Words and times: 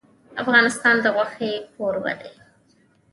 افغانستان 0.41 0.95
د 1.03 1.05
غوښې 1.15 1.51
کوربه 1.73 2.13
دی. 2.21 2.33